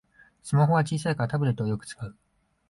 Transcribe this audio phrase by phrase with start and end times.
[0.41, 2.15] スマホは小さいからタブレットをよく使う